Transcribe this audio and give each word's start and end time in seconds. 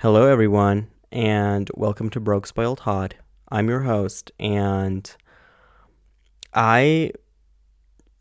Hello, 0.00 0.28
everyone, 0.28 0.88
and 1.10 1.70
welcome 1.74 2.10
to 2.10 2.20
Broke 2.20 2.46
Spoiled 2.46 2.80
Hot. 2.80 3.14
I'm 3.48 3.66
your 3.66 3.80
host, 3.80 4.30
and 4.38 5.10
I 6.52 7.12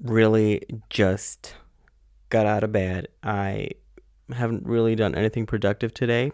really 0.01 0.61
just 0.89 1.53
got 2.29 2.45
out 2.45 2.63
of 2.63 2.71
bed. 2.71 3.09
I 3.21 3.71
haven't 4.33 4.65
really 4.65 4.95
done 4.95 5.15
anything 5.15 5.45
productive 5.45 5.93
today 5.93 6.31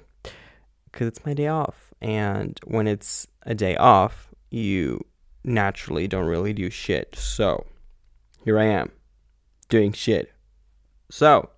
because 0.92 1.08
it's 1.08 1.26
my 1.26 1.34
day 1.34 1.48
off. 1.48 1.92
And 2.00 2.60
when 2.66 2.86
it's 2.86 3.26
a 3.42 3.56
day 3.56 3.76
off, 3.76 4.30
you 4.52 5.04
naturally 5.44 6.08
don't 6.08 6.28
really 6.28 6.54
do 6.54 6.70
shit. 6.70 7.16
So 7.16 7.66
here 8.46 8.60
I 8.60 8.66
am 8.66 8.92
doing 9.70 9.92
shit. 9.92 10.32
So, 11.10 11.50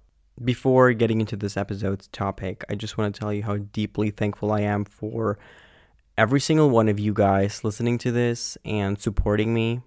before 0.42 0.94
getting 0.94 1.20
into 1.20 1.36
this 1.36 1.58
episode's 1.58 2.08
topic, 2.08 2.64
I 2.70 2.76
just 2.76 2.98
want 2.98 3.14
to 3.14 3.20
tell 3.20 3.34
you 3.34 3.44
how 3.44 3.58
deeply 3.58 4.10
thankful 4.10 4.52
I 4.52 4.62
am 4.62 4.86
for 4.86 5.38
every 6.18 6.40
single 6.40 6.70
one 6.70 6.90
of 6.90 7.00
you 7.00 7.14
guys 7.14 7.64
listening 7.64 7.98
to 8.00 8.12
this 8.12 8.58
and 8.66 9.00
supporting 9.00 9.54
me. 9.54 9.82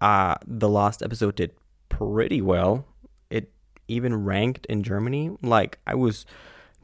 Uh, 0.00 0.34
the 0.46 0.68
last 0.68 1.02
episode 1.02 1.36
did 1.36 1.52
pretty 1.88 2.42
well. 2.42 2.84
It 3.30 3.52
even 3.88 4.24
ranked 4.24 4.66
in 4.66 4.82
Germany. 4.82 5.36
Like, 5.42 5.78
I 5.86 5.94
was 5.94 6.26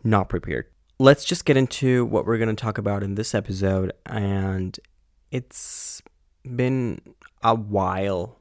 not 0.02 0.28
prepared. 0.28 0.66
Let's 0.98 1.24
just 1.24 1.44
get 1.44 1.56
into 1.56 2.04
what 2.06 2.26
we're 2.26 2.38
going 2.38 2.54
to 2.54 2.60
talk 2.60 2.78
about 2.78 3.02
in 3.02 3.14
this 3.14 3.34
episode. 3.34 3.92
And 4.06 4.78
it's 5.30 6.00
been 6.44 7.00
a 7.42 7.54
while 7.54 8.38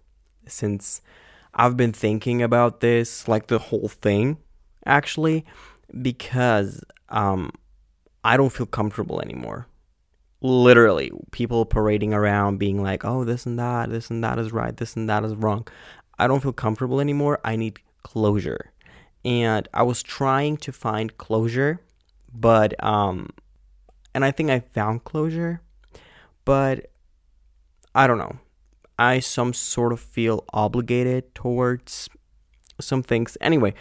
since 0.48 1.01
I've 1.53 1.76
been 1.76 1.91
thinking 1.91 2.41
about 2.41 2.79
this, 2.79 3.27
like 3.27 3.48
the 3.48 3.59
whole 3.59 3.90
thing 3.90 4.38
actually 4.85 5.45
because 6.02 6.84
um, 7.09 7.52
I 8.23 8.38
don't 8.38 8.52
feel 8.52 8.66
comfortable 8.66 9.21
anymore. 9.21 9.67
Literally, 10.41 11.12
people 11.32 11.65
parading 11.65 12.13
around 12.13 12.57
being 12.57 12.82
like, 12.82 13.05
oh, 13.05 13.24
this 13.24 13.46
and 13.46 13.59
that, 13.59 13.90
this 13.90 14.09
and 14.09 14.24
that 14.24 14.40
is 14.40 14.52
right, 14.52 14.76
this 14.76 14.96
and 14.96 15.07
that 15.09 15.24
is 15.24 15.35
wrong. 15.35 15.68
I 16.18 16.27
don't 16.27 16.41
feel 16.41 16.54
comfortable 16.54 16.99
anymore. 16.99 17.40
I 17.43 17.55
need 17.55 17.79
closure. 18.04 18.71
And 19.24 19.68
I 19.74 19.84
was 19.84 20.02
trying 20.02 20.57
to 20.57 20.71
find 20.71 21.15
closure, 21.18 21.79
but, 22.34 22.82
um, 22.84 23.29
and 24.15 24.26
I 24.26 24.32
think 24.32 24.49
I 24.49 24.62
found 24.62 25.04
closure, 25.04 25.62
but 26.43 26.91
I 27.93 28.07
don't 28.07 28.18
know. 28.18 28.37
I 28.98 29.20
some 29.20 29.54
sort 29.54 29.93
of 29.93 29.99
feel 29.99 30.43
obligated 30.54 31.35
towards 31.35 32.09
some 32.79 33.04
things. 33.04 33.37
Anyway, 33.41 33.74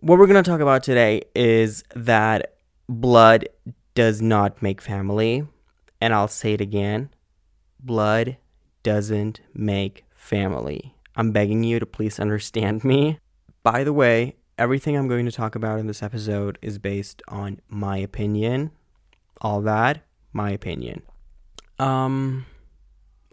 what 0.00 0.18
we're 0.18 0.26
going 0.26 0.42
to 0.42 0.48
talk 0.48 0.60
about 0.60 0.82
today 0.82 1.22
is 1.34 1.84
that 1.94 2.54
blood 2.88 3.48
does 3.94 4.22
not 4.22 4.62
make 4.62 4.80
family. 4.80 5.46
And 6.00 6.14
I'll 6.14 6.28
say 6.28 6.52
it 6.52 6.60
again 6.60 7.10
blood 7.80 8.36
doesn't 8.82 9.40
make 9.54 10.04
family. 10.14 10.94
I'm 11.16 11.32
begging 11.32 11.62
you 11.62 11.78
to 11.78 11.86
please 11.86 12.20
understand 12.20 12.84
me. 12.84 13.18
By 13.62 13.84
the 13.84 13.92
way, 13.92 14.36
everything 14.56 14.96
I'm 14.96 15.08
going 15.08 15.26
to 15.26 15.32
talk 15.32 15.54
about 15.54 15.78
in 15.78 15.86
this 15.86 16.02
episode 16.02 16.58
is 16.60 16.78
based 16.78 17.22
on 17.28 17.60
my 17.68 17.98
opinion. 17.98 18.70
All 19.40 19.60
that, 19.62 20.02
my 20.32 20.50
opinion. 20.50 21.02
Um, 21.78 22.46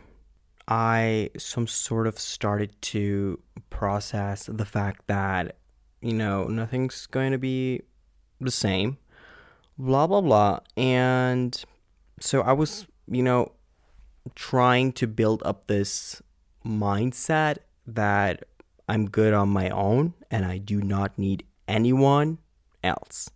I 0.67 1.29
some 1.37 1.67
sort 1.67 2.07
of 2.07 2.19
started 2.19 2.81
to 2.93 3.39
process 3.69 4.45
the 4.45 4.65
fact 4.65 5.07
that 5.07 5.57
you 6.01 6.13
know 6.13 6.45
nothing's 6.45 7.05
going 7.07 7.31
to 7.31 7.37
be 7.37 7.81
the 8.39 8.51
same 8.51 8.97
blah 9.77 10.07
blah 10.07 10.21
blah 10.21 10.59
and 10.77 11.63
so 12.19 12.41
I 12.41 12.53
was 12.53 12.87
you 13.07 13.23
know 13.23 13.51
trying 14.35 14.93
to 14.93 15.07
build 15.07 15.43
up 15.43 15.67
this 15.67 16.21
mindset 16.65 17.57
that 17.85 18.43
I'm 18.87 19.09
good 19.09 19.33
on 19.33 19.49
my 19.49 19.69
own 19.69 20.13
and 20.31 20.45
I 20.45 20.57
do 20.57 20.81
not 20.81 21.17
need 21.17 21.45
anyone 21.67 22.37
else. 22.83 23.29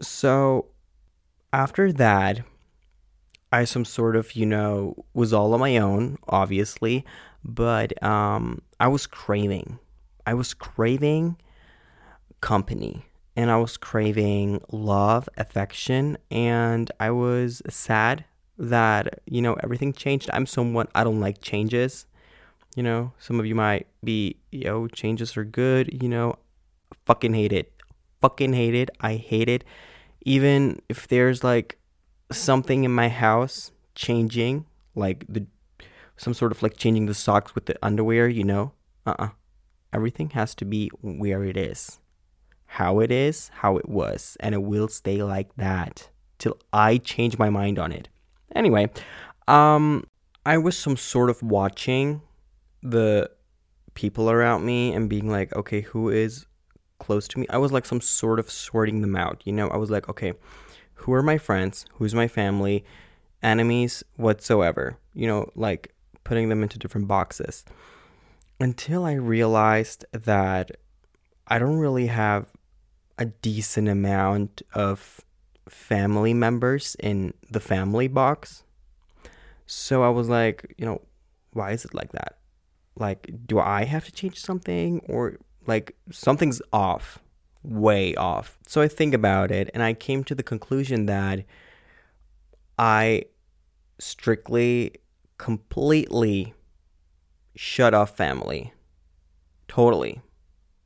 So 0.00 0.66
after 1.52 1.92
that 1.92 2.42
I 3.52 3.64
some 3.64 3.84
sort 3.84 4.16
of, 4.16 4.34
you 4.36 4.46
know, 4.46 5.04
was 5.12 5.32
all 5.32 5.52
on 5.54 5.60
my 5.60 5.76
own, 5.78 6.18
obviously, 6.28 7.04
but 7.44 8.00
um, 8.02 8.62
I 8.78 8.88
was 8.88 9.06
craving. 9.06 9.78
I 10.26 10.34
was 10.34 10.54
craving 10.54 11.36
company 12.40 13.04
and 13.36 13.50
I 13.50 13.56
was 13.56 13.76
craving 13.76 14.60
love, 14.70 15.28
affection, 15.36 16.18
and 16.30 16.90
I 17.00 17.10
was 17.10 17.62
sad 17.68 18.24
that, 18.58 19.20
you 19.26 19.42
know, 19.42 19.54
everything 19.62 19.92
changed. 19.92 20.30
I'm 20.32 20.46
someone, 20.46 20.88
I 20.94 21.04
don't 21.04 21.20
like 21.20 21.40
changes. 21.40 22.06
You 22.76 22.84
know, 22.84 23.12
some 23.18 23.40
of 23.40 23.46
you 23.46 23.54
might 23.56 23.88
be, 24.04 24.36
yo, 24.52 24.86
changes 24.86 25.36
are 25.36 25.44
good. 25.44 26.02
You 26.02 26.08
know, 26.08 26.36
fucking 27.04 27.34
hate 27.34 27.52
it. 27.52 27.72
Fucking 28.20 28.52
hate 28.52 28.74
it. 28.74 28.90
I 29.00 29.14
hate 29.14 29.48
it. 29.48 29.64
Even 30.22 30.80
if 30.88 31.08
there's 31.08 31.42
like 31.42 31.79
something 32.30 32.84
in 32.84 32.92
my 32.92 33.08
house 33.08 33.72
changing, 33.94 34.66
like 34.94 35.24
the 35.28 35.46
some 36.16 36.34
sort 36.34 36.52
of 36.52 36.62
like 36.62 36.76
changing 36.76 37.06
the 37.06 37.14
socks 37.14 37.54
with 37.54 37.64
the 37.64 37.76
underwear, 37.82 38.28
you 38.28 38.44
know? 38.44 38.72
Uh-uh. 39.06 39.30
Everything 39.92 40.30
has 40.30 40.54
to 40.56 40.64
be 40.66 40.88
where 41.00 41.44
it 41.44 41.56
is. 41.56 41.98
How 42.66 43.00
it 43.00 43.10
is, 43.10 43.50
how 43.54 43.78
it 43.78 43.88
was, 43.88 44.36
and 44.38 44.54
it 44.54 44.62
will 44.62 44.88
stay 44.88 45.22
like 45.22 45.54
that 45.56 46.10
till 46.38 46.58
I 46.72 46.98
change 46.98 47.38
my 47.38 47.50
mind 47.50 47.78
on 47.78 47.90
it. 47.90 48.08
Anyway, 48.54 48.90
um 49.48 50.04
I 50.46 50.58
was 50.58 50.76
some 50.76 50.96
sort 50.96 51.30
of 51.30 51.42
watching 51.42 52.22
the 52.82 53.30
people 53.94 54.30
around 54.30 54.64
me 54.64 54.92
and 54.92 55.08
being 55.08 55.28
like, 55.28 55.54
okay, 55.56 55.80
who 55.80 56.08
is 56.08 56.46
close 56.98 57.26
to 57.28 57.38
me? 57.38 57.46
I 57.50 57.58
was 57.58 57.72
like 57.72 57.84
some 57.84 58.00
sort 58.00 58.38
of 58.38 58.50
sorting 58.50 59.00
them 59.00 59.16
out, 59.16 59.42
you 59.44 59.52
know? 59.52 59.68
I 59.68 59.76
was 59.76 59.90
like, 59.90 60.08
okay, 60.08 60.34
who 61.00 61.12
are 61.12 61.22
my 61.22 61.38
friends, 61.38 61.86
who's 61.94 62.14
my 62.14 62.28
family, 62.28 62.84
enemies 63.42 64.04
whatsoever. 64.16 64.98
You 65.14 65.26
know, 65.26 65.50
like 65.54 65.94
putting 66.24 66.48
them 66.48 66.62
into 66.62 66.78
different 66.78 67.08
boxes. 67.08 67.64
Until 68.58 69.04
I 69.04 69.14
realized 69.14 70.04
that 70.12 70.72
I 71.46 71.58
don't 71.58 71.78
really 71.78 72.08
have 72.08 72.46
a 73.18 73.24
decent 73.26 73.88
amount 73.88 74.62
of 74.74 75.20
family 75.68 76.34
members 76.34 76.96
in 77.00 77.32
the 77.50 77.60
family 77.60 78.08
box. 78.08 78.64
So 79.66 80.02
I 80.02 80.08
was 80.08 80.28
like, 80.28 80.74
you 80.76 80.84
know, 80.84 81.00
why 81.52 81.72
is 81.72 81.84
it 81.84 81.94
like 81.94 82.12
that? 82.12 82.38
Like, 82.96 83.30
do 83.46 83.58
I 83.58 83.84
have 83.84 84.04
to 84.04 84.12
change 84.12 84.38
something 84.38 85.00
or 85.08 85.38
like 85.66 85.96
something's 86.10 86.60
off? 86.72 87.18
Way 87.62 88.14
off. 88.14 88.58
So 88.66 88.80
I 88.80 88.88
think 88.88 89.14
about 89.14 89.50
it 89.50 89.70
and 89.74 89.82
I 89.82 89.92
came 89.92 90.24
to 90.24 90.34
the 90.34 90.42
conclusion 90.42 91.06
that 91.06 91.44
I 92.78 93.24
strictly, 93.98 94.94
completely 95.38 96.54
shut 97.54 97.94
off 97.94 98.16
family. 98.16 98.72
Totally. 99.68 100.20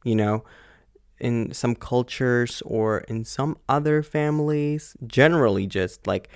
You 0.05 0.17
know, 0.17 0.45
in 1.19 1.53
some 1.53 1.75
cultures 1.75 2.63
or 2.67 2.99
in 3.01 3.25
some 3.25 3.57
other 3.69 4.03
families, 4.03 4.97
generally 5.07 5.67
just 5.67 6.07
like 6.07 6.29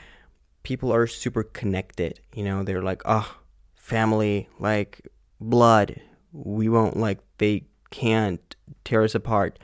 people 0.62 0.92
are 0.92 1.06
super 1.06 1.42
connected. 1.42 2.20
You 2.32 2.44
know, 2.44 2.62
they're 2.62 2.82
like, 2.82 3.02
oh, 3.04 3.36
family, 3.74 4.48
like 4.58 5.00
blood. 5.40 6.00
We 6.32 6.68
won't 6.68 6.96
like 6.96 7.18
they 7.38 7.64
can't 7.90 8.54
tear 8.84 9.02
us 9.02 9.14
apart. 9.14 9.58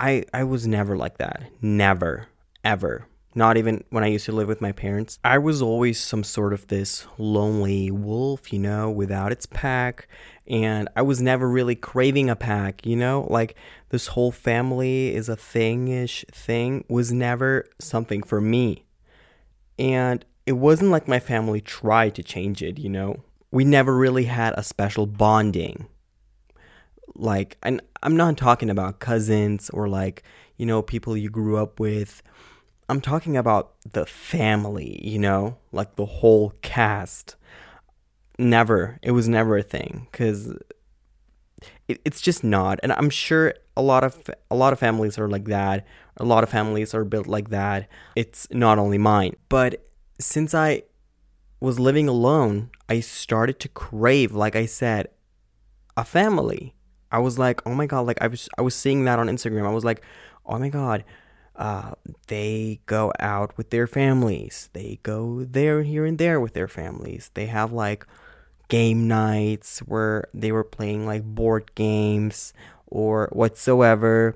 I 0.00 0.24
I 0.32 0.44
was 0.44 0.66
never 0.66 0.96
like 0.96 1.18
that. 1.18 1.42
Never, 1.60 2.26
ever. 2.64 3.06
Not 3.34 3.58
even 3.58 3.84
when 3.90 4.02
I 4.02 4.08
used 4.08 4.24
to 4.24 4.32
live 4.32 4.48
with 4.48 4.60
my 4.60 4.72
parents. 4.72 5.18
I 5.22 5.38
was 5.38 5.62
always 5.62 6.00
some 6.00 6.24
sort 6.24 6.52
of 6.52 6.66
this 6.66 7.06
lonely 7.16 7.90
wolf, 7.90 8.52
you 8.52 8.58
know, 8.58 8.90
without 8.90 9.30
its 9.30 9.46
pack. 9.46 10.08
And 10.48 10.88
I 10.96 11.02
was 11.02 11.22
never 11.22 11.48
really 11.48 11.76
craving 11.76 12.28
a 12.28 12.34
pack, 12.34 12.84
you 12.84 12.96
know? 12.96 13.28
Like 13.30 13.54
this 13.90 14.08
whole 14.08 14.32
family 14.32 15.14
is 15.14 15.28
a 15.28 15.36
thingish 15.36 16.24
thing 16.32 16.84
was 16.88 17.12
never 17.12 17.66
something 17.78 18.24
for 18.24 18.40
me. 18.40 18.86
And 19.78 20.24
it 20.46 20.54
wasn't 20.54 20.90
like 20.90 21.06
my 21.06 21.20
family 21.20 21.60
tried 21.60 22.16
to 22.16 22.24
change 22.24 22.62
it, 22.62 22.78
you 22.78 22.88
know? 22.88 23.22
We 23.52 23.64
never 23.64 23.96
really 23.96 24.24
had 24.24 24.54
a 24.56 24.64
special 24.64 25.06
bonding. 25.06 25.86
Like, 27.14 27.58
and 27.62 27.80
I'm 28.02 28.16
not 28.16 28.36
talking 28.36 28.70
about 28.70 28.98
cousins 28.98 29.70
or 29.70 29.88
like, 29.88 30.22
you 30.56 30.66
know, 30.66 30.82
people 30.82 31.16
you 31.16 31.30
grew 31.30 31.56
up 31.56 31.80
with 31.80 32.22
I'm 32.90 33.00
talking 33.00 33.36
about 33.36 33.74
the 33.92 34.04
family, 34.04 34.98
you 35.06 35.20
know, 35.20 35.58
like 35.70 35.94
the 35.94 36.06
whole 36.06 36.54
cast. 36.60 37.36
Never. 38.36 38.98
It 39.00 39.12
was 39.12 39.28
never 39.28 39.56
a 39.56 39.62
thing 39.62 40.08
because 40.10 40.48
it, 41.86 42.00
it's 42.04 42.20
just 42.20 42.42
not. 42.42 42.80
And 42.82 42.92
I'm 42.92 43.08
sure 43.08 43.54
a 43.76 43.82
lot 43.82 44.02
of 44.02 44.28
a 44.50 44.56
lot 44.56 44.72
of 44.72 44.80
families 44.80 45.18
are 45.18 45.28
like 45.28 45.44
that. 45.44 45.86
A 46.16 46.24
lot 46.24 46.42
of 46.42 46.50
families 46.50 46.92
are 46.92 47.04
built 47.04 47.28
like 47.28 47.50
that. 47.50 47.88
It's 48.16 48.48
not 48.50 48.78
only 48.78 48.98
mine, 48.98 49.36
but 49.48 49.86
since 50.18 50.52
I 50.52 50.82
was 51.60 51.78
living 51.78 52.08
alone, 52.08 52.70
I 52.88 52.98
started 52.98 53.60
to 53.60 53.68
crave, 53.68 54.32
like 54.32 54.56
I 54.56 54.66
said, 54.66 55.08
a 55.96 56.04
family. 56.04 56.74
I 57.12 57.18
was 57.18 57.38
like, 57.38 57.66
oh 57.66 57.74
my 57.74 57.86
god, 57.86 58.06
like 58.06 58.20
I 58.20 58.26
was 58.28 58.48
I 58.58 58.62
was 58.62 58.74
seeing 58.74 59.04
that 59.04 59.18
on 59.18 59.28
Instagram. 59.28 59.66
I 59.66 59.72
was 59.72 59.84
like, 59.84 60.02
oh 60.46 60.58
my 60.58 60.68
god, 60.68 61.04
uh, 61.56 61.92
they 62.28 62.80
go 62.86 63.12
out 63.20 63.56
with 63.56 63.70
their 63.70 63.86
families. 63.86 64.70
They 64.72 64.98
go 65.02 65.44
there, 65.44 65.82
here, 65.82 66.06
and 66.06 66.18
there 66.18 66.40
with 66.40 66.54
their 66.54 66.68
families. 66.68 67.30
They 67.34 67.46
have 67.46 67.72
like 67.72 68.06
game 68.68 69.08
nights 69.08 69.80
where 69.80 70.28
they 70.32 70.52
were 70.52 70.64
playing 70.64 71.06
like 71.06 71.24
board 71.24 71.74
games 71.74 72.52
or 72.86 73.28
whatsoever. 73.32 74.34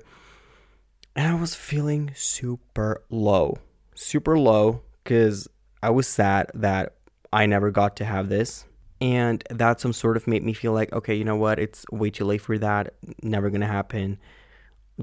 And 1.15 1.27
I 1.27 1.39
was 1.39 1.55
feeling 1.55 2.11
super 2.13 3.01
low. 3.09 3.57
Super 3.95 4.37
low 4.37 4.81
because 5.03 5.47
I 5.81 5.89
was 5.89 6.07
sad 6.07 6.51
that 6.53 6.95
I 7.31 7.45
never 7.45 7.71
got 7.71 7.95
to 7.97 8.05
have 8.05 8.29
this. 8.29 8.65
And 9.05 9.43
that 9.51 9.79
some 9.79 9.93
sort 9.93 10.17
of 10.17 10.25
made 10.25 10.43
me 10.43 10.53
feel 10.53 10.73
like, 10.73 10.91
okay, 10.91 11.13
you 11.13 11.23
know 11.23 11.35
what? 11.35 11.59
It's 11.59 11.85
way 11.91 12.09
too 12.09 12.25
late 12.25 12.41
for 12.41 12.57
that. 12.57 12.95
Never 13.21 13.51
gonna 13.51 13.67
happen. 13.67 14.17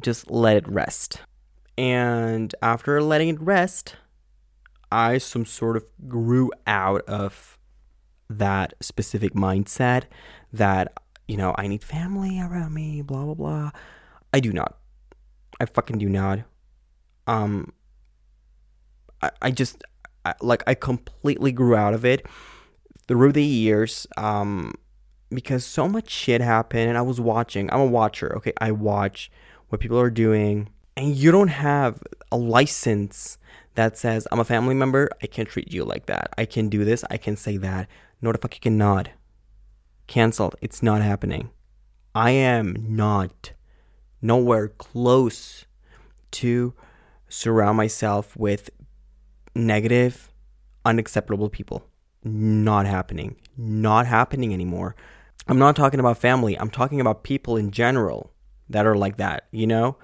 Just 0.01 0.29
let 0.29 0.57
it 0.57 0.67
rest. 0.67 1.21
And 1.79 2.53
after 2.63 3.01
letting 3.01 3.29
it 3.29 3.41
rest, 3.41 3.95
I 4.91 5.19
some 5.19 5.47
sort 5.47 5.77
of 5.77 5.85
grew 6.09 6.51
out 6.67 7.03
of 7.03 7.57
that 8.29 8.75
specific 8.81 9.35
mindset 9.35 10.07
that, 10.53 10.93
you 11.29 11.37
know, 11.37 11.55
I 11.57 11.69
need 11.69 11.85
family 11.85 12.41
around 12.41 12.75
me, 12.75 13.03
blah, 13.03 13.25
blah, 13.25 13.35
blah. 13.35 13.71
I 14.35 14.41
do 14.41 14.53
not. 14.53 14.79
I 15.61 15.67
fucking 15.67 15.99
do 15.99 16.09
not. 16.09 16.41
Um, 17.29 17.73
I, 19.23 19.31
I 19.43 19.51
just, 19.53 19.85
I, 20.25 20.35
like, 20.41 20.65
I 20.67 20.75
completely 20.75 21.53
grew 21.53 21.77
out 21.77 21.95
of 21.95 22.05
it 22.05 22.27
through 23.09 23.33
the 23.33 23.45
years. 23.45 24.07
Um, 24.17 24.75
because 25.31 25.65
so 25.65 25.89
much 25.89 26.11
shit 26.11 26.41
happened 26.41 26.89
and 26.89 26.99
I 26.99 27.03
was 27.03 27.21
watching. 27.21 27.73
I'm 27.73 27.81
a 27.81 27.87
watcher, 27.87 28.37
okay? 28.37 28.53
I 28.61 28.71
watch 28.73 29.31
what 29.69 29.81
people 29.81 29.99
are 29.99 30.11
doing 30.11 30.69
and 30.97 31.17
you 31.17 31.31
don't 31.31 31.49
have 31.49 32.03
a 32.31 32.37
license 32.37 33.39
that 33.75 33.97
says 33.97 34.29
I'm 34.31 34.41
a 34.41 34.45
family 34.45 34.75
member, 34.75 35.09
I 35.23 35.27
can't 35.27 35.49
treat 35.49 35.73
you 35.73 35.85
like 35.85 36.07
that. 36.07 36.33
I 36.37 36.45
can 36.45 36.69
do 36.69 36.85
this, 36.85 37.05
I 37.11 37.17
can 37.17 37.37
say 37.37 37.57
that. 37.59 37.89
No, 38.21 38.33
the 38.33 38.39
fuck 38.39 38.55
you 38.55 38.61
cannot. 38.61 39.09
Cancelled. 40.07 40.57
It's 40.61 40.83
not 40.83 41.01
happening. 41.01 41.51
I 42.15 42.33
am 42.33 42.77
not 42.95 43.53
nowhere 44.21 44.69
close 44.69 45.65
to 46.33 46.75
surround 47.29 47.79
myself 47.79 48.37
with 48.37 48.71
negative, 49.55 50.31
unacceptable 50.85 51.49
people. 51.49 51.87
Not 52.25 52.87
happening. 52.87 53.37
Not 53.57 54.07
happening 54.07 54.53
anymore. 54.53 54.95
I'm 55.49 55.59
not 55.59 55.75
talking 55.75 56.01
about 56.01 56.19
family. 56.19 56.59
I'm 56.59 56.71
talking 56.71 57.01
about 57.01 57.25
people 57.25 57.57
in 57.57 57.71
general 57.73 58.33
that 58.69 58.87
are 58.87 58.97
like 58.97 59.17
that, 59.17 59.49
you 59.51 59.67
know? 59.67 59.97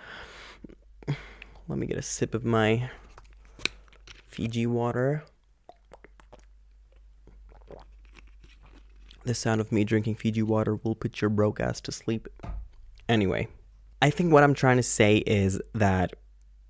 Let 1.68 1.78
me 1.78 1.86
get 1.86 1.98
a 1.98 2.02
sip 2.02 2.34
of 2.34 2.44
my 2.44 2.90
Fiji 4.26 4.66
water. 4.66 5.24
The 9.24 9.34
sound 9.34 9.60
of 9.60 9.70
me 9.70 9.84
drinking 9.84 10.16
Fiji 10.16 10.42
water 10.42 10.76
will 10.76 10.94
put 10.94 11.20
your 11.20 11.28
broke 11.28 11.60
ass 11.60 11.80
to 11.82 11.92
sleep. 11.92 12.28
Anyway, 13.08 13.48
I 14.00 14.10
think 14.10 14.32
what 14.32 14.42
I'm 14.42 14.54
trying 14.54 14.78
to 14.78 14.82
say 14.82 15.18
is 15.18 15.60
that 15.74 16.14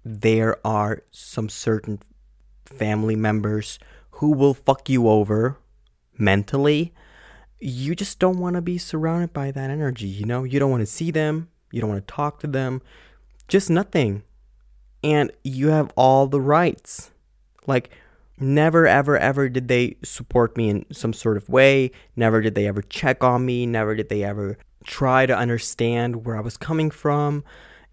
there 0.05 0.67
are 0.67 1.03
some 1.11 1.49
certain 1.49 2.01
family 2.65 3.17
members 3.17 3.79
who 4.19 4.33
will 4.33 4.55
fuck 4.55 4.89
you 4.89 5.09
over 5.09 5.59
mentally. 6.17 6.95
You 7.59 7.95
just 7.95 8.19
don't 8.19 8.39
want 8.39 8.55
to 8.55 8.63
be 8.63 8.79
surrounded 8.79 9.33
by 9.33 9.51
that 9.51 9.71
energy, 9.71 10.07
you 10.07 10.25
know? 10.25 10.45
You 10.45 10.61
don't 10.61 10.71
want 10.71 10.83
to 10.83 10.87
see 10.87 11.11
them, 11.11 11.49
you 11.73 11.81
don't 11.81 11.91
want 11.91 12.07
to 12.07 12.15
talk 12.15 12.39
to 12.41 12.47
them, 12.47 12.83
just 13.49 13.69
nothing 13.69 14.23
and 15.03 15.33
you 15.45 15.69
have 15.69 15.93
all 15.97 16.27
the 16.27 16.41
rights. 16.41 17.11
Like, 17.67 17.91
never, 18.39 18.87
ever, 18.87 19.17
ever 19.17 19.49
did 19.49 19.69
they 19.69 19.97
support 20.03 20.57
me 20.57 20.69
in 20.69 20.87
some 20.93 21.13
sort 21.13 21.37
of 21.37 21.49
way. 21.49 21.93
Never 22.17 22.41
did 22.41 22.55
they 22.55 22.67
ever 22.67 22.83
check 22.83 23.23
on 23.23 23.45
me. 23.45 23.67
Never 23.67 23.95
did 23.95 24.09
they 24.09 24.25
ever 24.25 24.59
try 24.85 25.27
to 25.27 25.37
understand 25.37 26.25
where 26.25 26.37
I 26.37 26.41
was 26.41 26.57
coming 26.57 26.91
from. 26.91 27.45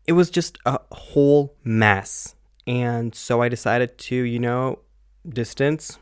It 0.07 0.13
was 0.13 0.30
just 0.30 0.57
a 0.66 0.80
whole 0.92 1.56
mess. 1.63 2.36
And 2.68 3.13
so 3.13 3.41
I 3.41 3.50
decided 3.50 3.98
to, 3.98 4.15
you 4.15 4.39
know, 4.39 4.79
distance, 5.27 6.00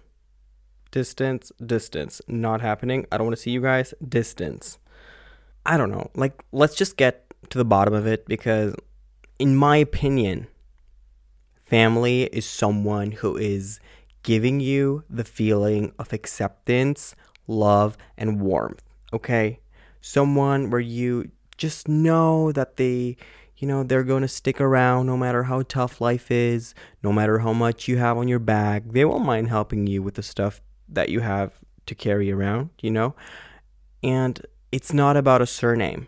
distance, 0.94 1.52
distance. 1.66 2.22
Not 2.28 2.62
happening. 2.62 3.06
I 3.12 3.18
don't 3.18 3.28
want 3.28 3.36
to 3.36 3.42
see 3.42 3.52
you 3.52 3.62
guys. 3.62 3.94
Distance. 4.08 4.78
I 5.66 5.76
don't 5.76 5.92
know. 5.92 6.10
Like, 6.16 6.42
let's 6.54 6.76
just 6.76 6.96
get 6.96 7.26
to 7.50 7.58
the 7.58 7.66
bottom 7.66 7.94
of 7.94 8.08
it 8.08 8.26
because, 8.28 8.76
in 9.40 9.56
my 9.56 9.78
opinion, 9.78 10.48
Family 11.74 12.26
is 12.26 12.46
someone 12.46 13.14
who 13.14 13.36
is 13.36 13.80
giving 14.22 14.60
you 14.60 15.04
the 15.10 15.24
feeling 15.24 15.92
of 15.98 16.14
acceptance, 16.14 17.16
love, 17.48 17.98
and 18.16 18.40
warmth. 18.40 18.84
Okay? 19.12 19.60
Someone 20.00 20.70
where 20.70 20.80
you 20.80 21.32
just 21.58 21.88
know 21.88 22.52
that 22.52 22.78
they, 22.78 23.18
you 23.58 23.68
know, 23.68 23.84
they're 23.84 24.04
going 24.04 24.22
to 24.22 24.28
stick 24.28 24.62
around 24.62 25.08
no 25.08 25.18
matter 25.18 25.44
how 25.44 25.64
tough 25.64 26.00
life 26.00 26.30
is, 26.30 26.76
no 27.02 27.12
matter 27.12 27.40
how 27.40 27.54
much 27.54 27.88
you 27.88 27.98
have 27.98 28.20
on 28.20 28.28
your 28.28 28.38
back. 28.38 28.84
They 28.86 29.06
won't 29.06 29.26
mind 29.26 29.48
helping 29.48 29.88
you 29.88 30.04
with 30.04 30.14
the 30.14 30.22
stuff 30.22 30.62
that 30.94 31.10
you 31.10 31.20
have 31.20 31.54
to 31.86 31.96
carry 31.96 32.32
around, 32.32 32.70
you 32.82 32.92
know? 32.92 33.16
And 34.02 34.46
it's 34.72 34.94
not 34.94 35.18
about 35.18 35.42
a 35.42 35.46
surname 35.46 36.08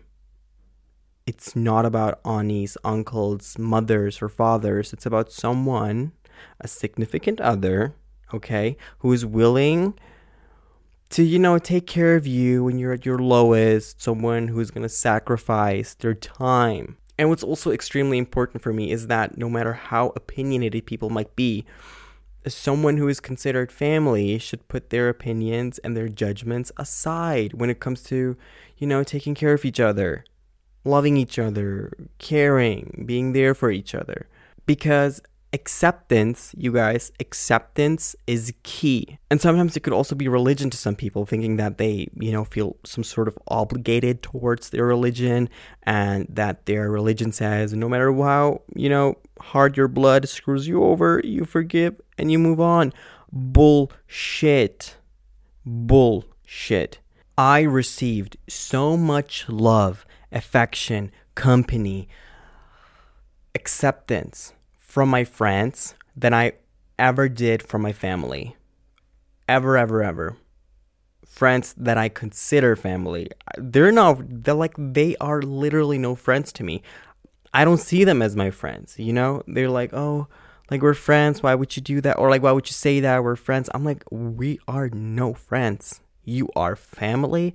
it's 1.26 1.56
not 1.56 1.84
about 1.84 2.20
aunties, 2.24 2.76
uncles, 2.84 3.58
mothers, 3.58 4.22
or 4.22 4.28
fathers. 4.28 4.92
It's 4.92 5.06
about 5.06 5.32
someone, 5.32 6.12
a 6.60 6.68
significant 6.68 7.40
other, 7.40 7.96
okay, 8.32 8.76
who 9.00 9.12
is 9.12 9.26
willing 9.26 9.98
to, 11.10 11.24
you 11.24 11.38
know, 11.38 11.58
take 11.58 11.86
care 11.86 12.14
of 12.14 12.26
you 12.26 12.64
when 12.64 12.78
you're 12.78 12.92
at 12.92 13.04
your 13.04 13.18
lowest, 13.18 14.00
someone 14.00 14.48
who's 14.48 14.70
going 14.70 14.82
to 14.82 14.88
sacrifice 14.88 15.94
their 15.94 16.14
time. 16.14 16.96
And 17.18 17.28
what's 17.28 17.42
also 17.42 17.72
extremely 17.72 18.18
important 18.18 18.62
for 18.62 18.72
me 18.72 18.92
is 18.92 19.08
that 19.08 19.36
no 19.36 19.48
matter 19.48 19.72
how 19.72 20.12
opinionated 20.14 20.86
people 20.86 21.10
might 21.10 21.34
be, 21.34 21.64
someone 22.48 22.96
who 22.96 23.08
is 23.08 23.20
considered 23.20 23.72
family 23.72 24.38
should 24.38 24.68
put 24.68 24.90
their 24.90 25.08
opinions 25.08 25.78
and 25.78 25.96
their 25.96 26.08
judgments 26.08 26.72
aside 26.76 27.54
when 27.54 27.70
it 27.70 27.80
comes 27.80 28.02
to, 28.04 28.36
you 28.78 28.86
know, 28.86 29.02
taking 29.02 29.34
care 29.34 29.52
of 29.52 29.64
each 29.64 29.80
other 29.80 30.24
loving 30.86 31.16
each 31.16 31.38
other, 31.38 31.92
caring, 32.18 33.04
being 33.04 33.32
there 33.32 33.54
for 33.54 33.70
each 33.70 33.94
other. 33.94 34.28
Because 34.64 35.20
acceptance, 35.52 36.54
you 36.56 36.72
guys, 36.72 37.12
acceptance 37.20 38.16
is 38.26 38.52
key. 38.62 39.18
And 39.30 39.40
sometimes 39.40 39.76
it 39.76 39.80
could 39.80 39.92
also 39.92 40.14
be 40.14 40.28
religion 40.28 40.70
to 40.70 40.76
some 40.76 40.94
people, 40.94 41.26
thinking 41.26 41.56
that 41.56 41.78
they, 41.78 42.08
you 42.18 42.32
know, 42.32 42.44
feel 42.44 42.76
some 42.84 43.04
sort 43.04 43.28
of 43.28 43.38
obligated 43.48 44.22
towards 44.22 44.70
their 44.70 44.84
religion 44.86 45.48
and 45.82 46.26
that 46.30 46.66
their 46.66 46.90
religion 46.90 47.32
says 47.32 47.72
no 47.72 47.88
matter 47.88 48.12
how, 48.14 48.62
you 48.74 48.88
know, 48.88 49.16
hard 49.40 49.76
your 49.76 49.88
blood 49.88 50.28
screws 50.28 50.66
you 50.66 50.82
over, 50.84 51.20
you 51.24 51.44
forgive 51.44 52.00
and 52.18 52.30
you 52.30 52.38
move 52.38 52.60
on. 52.60 52.92
Bullshit. 53.32 54.96
Bullshit. 55.64 56.98
I 57.38 57.60
received 57.60 58.38
so 58.48 58.96
much 58.96 59.48
love, 59.48 60.06
affection, 60.32 61.12
company, 61.34 62.08
acceptance 63.54 64.54
from 64.78 65.08
my 65.10 65.24
friends 65.24 65.94
than 66.16 66.32
I 66.32 66.52
ever 66.98 67.28
did 67.28 67.62
from 67.62 67.82
my 67.82 67.92
family. 67.92 68.56
Ever, 69.48 69.76
ever, 69.76 70.02
ever. 70.02 70.36
Friends 71.26 71.74
that 71.76 71.98
I 71.98 72.08
consider 72.08 72.74
family. 72.74 73.28
They're 73.58 73.92
not, 73.92 74.18
they're 74.44 74.54
like, 74.54 74.74
they 74.78 75.16
are 75.16 75.42
literally 75.42 75.98
no 75.98 76.14
friends 76.14 76.52
to 76.54 76.64
me. 76.64 76.82
I 77.52 77.64
don't 77.64 77.78
see 77.78 78.04
them 78.04 78.22
as 78.22 78.34
my 78.34 78.50
friends, 78.50 78.98
you 78.98 79.12
know? 79.12 79.42
They're 79.46 79.68
like, 79.68 79.92
oh, 79.92 80.28
like 80.70 80.82
we're 80.82 80.94
friends. 80.94 81.42
Why 81.42 81.54
would 81.54 81.76
you 81.76 81.82
do 81.82 82.00
that? 82.00 82.18
Or 82.18 82.30
like, 82.30 82.42
why 82.42 82.52
would 82.52 82.68
you 82.68 82.72
say 82.72 83.00
that? 83.00 83.22
We're 83.22 83.36
friends. 83.36 83.70
I'm 83.74 83.84
like, 83.84 84.04
we 84.10 84.58
are 84.66 84.88
no 84.88 85.34
friends. 85.34 86.00
You 86.24 86.48
are 86.56 86.76
family. 86.76 87.54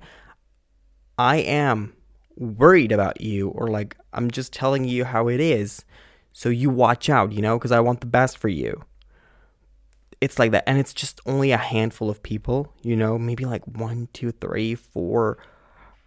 I 1.18 1.36
am 1.36 1.94
worried 2.36 2.92
about 2.92 3.20
you, 3.20 3.48
or 3.50 3.68
like, 3.68 3.96
I'm 4.12 4.30
just 4.30 4.52
telling 4.52 4.84
you 4.84 5.04
how 5.04 5.28
it 5.28 5.40
is. 5.40 5.84
So 6.32 6.48
you 6.48 6.70
watch 6.70 7.10
out, 7.10 7.32
you 7.32 7.42
know, 7.42 7.58
because 7.58 7.72
I 7.72 7.80
want 7.80 8.00
the 8.00 8.06
best 8.06 8.38
for 8.38 8.48
you. 8.48 8.82
It's 10.20 10.38
like 10.38 10.52
that. 10.52 10.64
And 10.66 10.78
it's 10.78 10.94
just 10.94 11.20
only 11.26 11.50
a 11.50 11.58
handful 11.58 12.08
of 12.08 12.22
people, 12.22 12.72
you 12.82 12.96
know, 12.96 13.18
maybe 13.18 13.44
like 13.44 13.64
one, 13.66 14.08
two, 14.12 14.30
three, 14.30 14.74
four, 14.74 15.36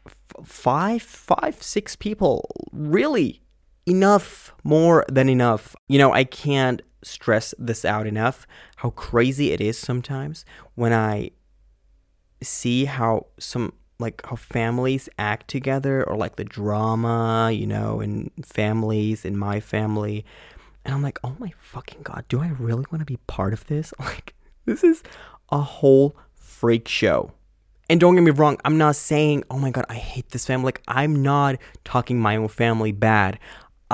f- 0.07 0.45
five, 0.45 1.03
five, 1.03 1.62
six 1.62 1.95
people. 1.95 2.50
Really 2.71 3.41
enough, 3.85 4.55
more 4.63 5.05
than 5.09 5.29
enough. 5.29 5.75
You 5.88 6.00
know, 6.00 6.12
I 6.12 6.24
can't 6.24 6.81
stress 7.05 7.53
this 7.59 7.85
out 7.85 8.07
enough 8.07 8.47
how 8.77 8.89
crazy 8.89 9.51
it 9.51 9.62
is 9.62 9.77
sometimes 9.77 10.43
when 10.74 10.91
I 10.91 11.29
see 12.41 12.85
how 12.85 13.27
some 13.39 13.74
like 14.00 14.21
how 14.25 14.35
families 14.35 15.07
act 15.17 15.47
together 15.47 16.03
or 16.03 16.17
like 16.17 16.35
the 16.35 16.43
drama, 16.43 17.51
you 17.51 17.65
know, 17.65 18.01
in 18.01 18.29
families, 18.43 19.24
in 19.24 19.38
my 19.38 19.59
family. 19.59 20.25
And 20.83 20.93
I'm 20.93 21.01
like, 21.01 21.19
oh 21.24 21.35
my 21.39 21.53
fucking 21.59 22.01
God, 22.03 22.25
do 22.27 22.41
I 22.41 22.50
really 22.50 22.85
want 22.91 23.00
to 23.00 23.05
be 23.05 23.17
part 23.27 23.53
of 23.53 23.65
this? 23.67 23.93
Like, 24.00 24.33
this 24.65 24.83
is 24.83 25.03
a 25.50 25.62
whole 25.62 26.15
freak 26.33 26.88
show. 26.88 27.31
And 27.88 28.00
don't 28.00 28.15
get 28.15 28.21
me 28.21 28.31
wrong, 28.31 28.57
I'm 28.65 28.77
not 28.79 28.95
saying, 28.95 29.43
oh 29.51 29.59
my 29.59 29.69
God, 29.69 29.85
I 29.89 29.95
hate 29.95 30.29
this 30.29 30.45
family. 30.45 30.65
Like, 30.65 30.81
I'm 30.88 31.21
not 31.21 31.57
talking 31.83 32.19
my 32.19 32.35
own 32.35 32.47
family 32.47 32.91
bad. 32.91 33.38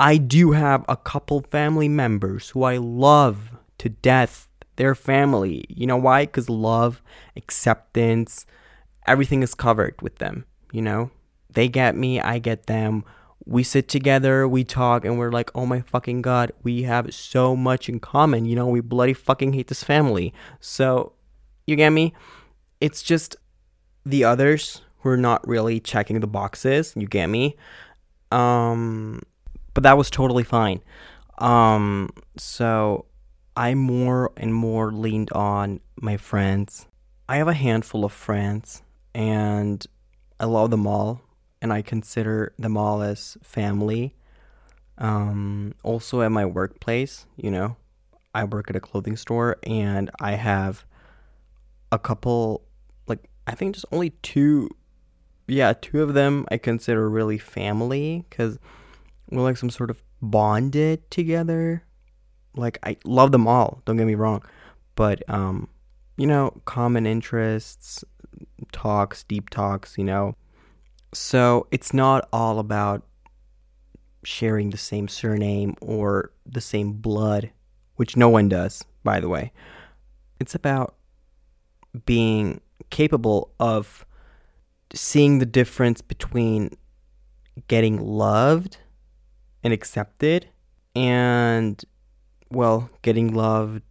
I 0.02 0.16
do 0.16 0.50
have 0.50 0.84
a 0.88 0.96
couple 0.96 1.42
family 1.52 1.88
members 1.88 2.50
who 2.50 2.64
I 2.64 2.76
love 2.76 3.52
to 3.78 3.88
death, 3.88 4.48
their 4.74 4.96
family. 4.96 5.64
You 5.68 5.86
know 5.86 5.96
why? 5.96 6.26
Because 6.26 6.50
love, 6.50 7.00
acceptance, 7.36 8.44
everything 9.06 9.44
is 9.44 9.54
covered 9.54 10.02
with 10.02 10.16
them, 10.16 10.44
you 10.72 10.82
know? 10.82 11.12
They 11.50 11.68
get 11.68 11.94
me, 11.94 12.20
I 12.20 12.40
get 12.40 12.66
them. 12.66 13.04
We 13.46 13.62
sit 13.62 13.86
together, 13.86 14.48
we 14.48 14.64
talk, 14.64 15.04
and 15.04 15.20
we're 15.20 15.30
like, 15.30 15.52
oh 15.54 15.66
my 15.66 15.82
fucking 15.82 16.22
god, 16.22 16.50
we 16.64 16.82
have 16.82 17.14
so 17.14 17.54
much 17.54 17.88
in 17.88 18.00
common. 18.00 18.44
You 18.44 18.56
know, 18.56 18.66
we 18.66 18.80
bloody 18.80 19.14
fucking 19.14 19.52
hate 19.52 19.68
this 19.68 19.84
family. 19.84 20.34
So, 20.58 21.12
you 21.64 21.76
get 21.76 21.90
me? 21.90 22.12
It's 22.80 23.04
just 23.04 23.36
the 24.04 24.24
others 24.24 24.82
who 25.02 25.10
are 25.10 25.16
not 25.16 25.46
really 25.46 25.78
checking 25.78 26.18
the 26.18 26.26
boxes. 26.26 26.92
You 26.96 27.06
get 27.06 27.28
me? 27.28 27.56
Um, 28.32 29.20
but 29.74 29.82
that 29.82 29.96
was 29.96 30.10
totally 30.10 30.44
fine. 30.44 30.82
Um, 31.38 32.10
so 32.36 33.06
I 33.56 33.74
more 33.74 34.32
and 34.36 34.54
more 34.54 34.92
leaned 34.92 35.32
on 35.32 35.80
my 36.00 36.16
friends. 36.16 36.86
I 37.28 37.36
have 37.36 37.48
a 37.48 37.54
handful 37.54 38.04
of 38.04 38.12
friends 38.12 38.82
and 39.14 39.84
I 40.40 40.46
love 40.46 40.70
them 40.70 40.86
all, 40.86 41.20
and 41.60 41.72
I 41.72 41.82
consider 41.82 42.52
them 42.58 42.76
all 42.76 43.00
as 43.00 43.36
family. 43.42 44.14
Um, 44.98 45.74
also, 45.84 46.20
at 46.22 46.32
my 46.32 46.44
workplace, 46.44 47.26
you 47.36 47.50
know, 47.50 47.76
I 48.34 48.44
work 48.44 48.68
at 48.68 48.76
a 48.76 48.80
clothing 48.80 49.16
store, 49.16 49.58
and 49.62 50.10
I 50.20 50.32
have 50.32 50.84
a 51.92 51.98
couple, 51.98 52.62
like, 53.06 53.28
I 53.46 53.54
think 53.54 53.74
just 53.74 53.86
only 53.92 54.10
two, 54.22 54.68
yeah, 55.46 55.74
two 55.80 56.02
of 56.02 56.14
them 56.14 56.46
I 56.50 56.58
consider 56.58 57.08
really 57.08 57.38
family 57.38 58.24
because 58.28 58.58
we're 59.30 59.42
like 59.42 59.56
some 59.56 59.70
sort 59.70 59.90
of 59.90 60.02
bonded 60.20 61.10
together. 61.10 61.84
Like, 62.54 62.78
I 62.82 62.96
love 63.04 63.32
them 63.32 63.48
all, 63.48 63.80
don't 63.84 63.96
get 63.96 64.06
me 64.06 64.14
wrong, 64.14 64.42
but, 64.94 65.22
um, 65.28 65.68
you 66.16 66.26
know, 66.26 66.60
common 66.66 67.06
interests, 67.06 68.04
talks, 68.72 69.24
deep 69.24 69.48
talks, 69.48 69.96
you 69.96 70.04
know. 70.04 70.36
So 71.14 71.66
it's 71.70 71.94
not 71.94 72.28
all 72.32 72.58
about 72.58 73.02
sharing 74.24 74.70
the 74.70 74.76
same 74.76 75.08
surname 75.08 75.74
or 75.80 76.30
the 76.46 76.60
same 76.60 76.92
blood, 76.92 77.50
which 77.96 78.16
no 78.16 78.28
one 78.28 78.48
does, 78.48 78.84
by 79.02 79.20
the 79.20 79.28
way. 79.28 79.52
It's 80.38 80.54
about 80.54 80.94
being 82.06 82.60
capable 82.90 83.52
of 83.58 84.04
seeing 84.94 85.38
the 85.38 85.46
difference 85.46 86.02
between 86.02 86.76
getting 87.68 88.00
loved 88.00 88.78
and 89.62 89.72
accepted 89.72 90.48
and, 90.94 91.84
well, 92.50 92.90
getting 93.02 93.32
loved 93.34 93.82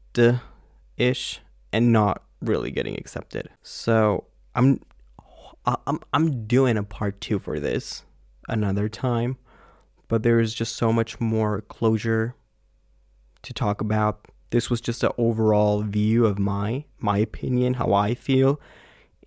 ish 0.97 1.39
and 1.71 1.91
not 1.91 2.23
really 2.41 2.71
getting 2.71 2.95
accepted. 2.97 3.49
So 3.63 4.25
I'm 4.55 4.81
I'm 5.65 5.99
I'm 6.11 6.47
doing 6.47 6.77
a 6.77 6.83
part 6.83 7.21
2 7.21 7.39
for 7.39 7.59
this 7.59 8.03
another 8.47 8.89
time, 8.89 9.37
but 10.07 10.23
there 10.23 10.39
is 10.39 10.53
just 10.53 10.75
so 10.75 10.91
much 10.91 11.19
more 11.19 11.61
closure 11.61 12.35
to 13.43 13.53
talk 13.53 13.81
about. 13.81 14.27
This 14.49 14.69
was 14.69 14.81
just 14.81 15.03
an 15.03 15.11
overall 15.17 15.81
view 15.83 16.25
of 16.25 16.39
my 16.39 16.85
my 16.99 17.19
opinion, 17.19 17.75
how 17.75 17.93
I 17.93 18.15
feel, 18.15 18.59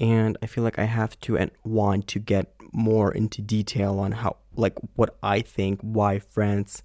and 0.01 0.37
I 0.43 0.47
feel 0.47 0.65
like 0.65 0.79
I 0.79 0.85
have 0.85 1.19
to 1.21 1.39
and 1.39 1.51
want 1.65 2.09
to 2.09 2.19
get 2.19 2.55
more 2.73 3.13
into 3.13 3.41
detail 3.41 4.01
on 4.01 4.13
how 4.13 4.37
like 4.57 4.75
what 4.95 5.17
I 5.23 5.41
think 5.41 5.81
why 5.81 6.19
friends 6.19 6.83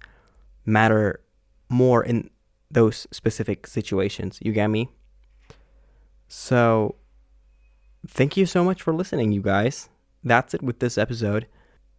matter 0.64 1.20
more 1.68 2.04
in 2.04 2.30
those 2.70 3.06
specific 3.10 3.66
situations. 3.66 4.38
You 4.42 4.52
get 4.52 4.68
me? 4.68 4.88
So 6.28 6.96
thank 8.06 8.36
you 8.36 8.46
so 8.46 8.62
much 8.62 8.82
for 8.82 8.92
listening, 8.92 9.32
you 9.32 9.42
guys. 9.42 9.88
That's 10.22 10.54
it 10.54 10.62
with 10.62 10.78
this 10.78 10.96
episode. 10.98 11.46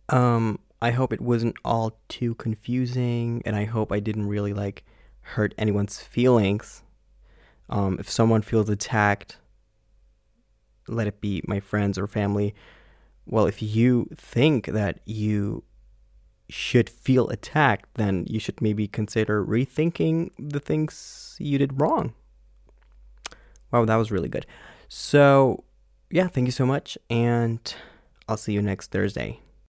Um, 0.10 0.60
I 0.82 0.92
hope 0.92 1.14
it 1.14 1.22
wasn't 1.22 1.56
all 1.64 2.00
too 2.08 2.36
confusing, 2.36 3.42
and 3.46 3.56
I 3.56 3.66
hope 3.66 3.92
I 3.92 4.00
didn't 4.00 4.28
really 4.28 4.54
like 4.54 4.84
hurt 5.22 5.54
anyone's 5.58 6.00
feelings. 6.00 6.84
Um, 7.70 7.98
if 8.00 8.10
someone 8.10 8.42
feels 8.42 8.70
attacked, 8.70 9.38
let 10.88 11.08
it 11.08 11.22
be 11.22 11.42
my 11.48 11.60
friends 11.60 11.98
or 11.98 12.08
family. 12.08 12.54
Well, 13.26 13.46
if 13.46 13.62
you 13.62 14.10
think 14.16 14.68
that 14.68 15.00
you 15.06 15.64
should 16.50 16.90
feel 16.90 17.30
attacked, 17.30 17.94
then 17.96 18.26
you 18.28 18.40
should 18.40 18.62
maybe 18.62 18.88
consider 18.88 19.46
rethinking 19.46 20.32
the 20.38 20.60
things 20.60 21.38
you 21.40 21.58
did 21.58 21.80
wrong. 21.80 22.14
Wow, 23.72 23.86
that 23.86 23.96
was 23.96 24.12
really 24.12 24.28
good. 24.28 24.46
So, 24.90 25.64
yeah, 26.10 26.28
thank 26.28 26.48
you 26.48 26.52
so 26.52 26.66
much, 26.66 26.98
and 27.10 27.74
I'll 28.28 28.38
see 28.38 28.54
you 28.54 28.62
next 28.62 28.92
Thursday. 28.92 29.40